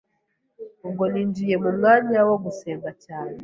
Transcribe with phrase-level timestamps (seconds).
[0.87, 3.37] Ubwo ninjiye mu mwanya wo gusenga cyane